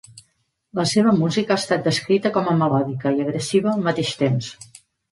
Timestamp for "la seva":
0.79-1.13